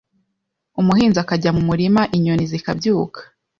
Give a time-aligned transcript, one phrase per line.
[0.79, 3.19] umuhinzi akajya mu murima, inyoni zikabyuka.